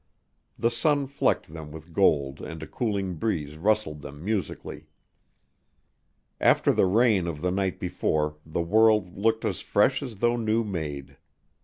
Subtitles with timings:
[0.57, 4.87] The sun flecked them with gold and a cooling breeze rustled them musically.
[6.39, 10.63] After the rain of the night before the world looked as fresh as though new
[10.63, 11.17] made.